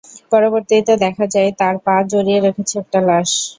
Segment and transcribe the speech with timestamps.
[0.31, 3.29] পরবর্তীতে দেখা যায়, তার পা জড়িয়ে রেখেছে একটা লাশ।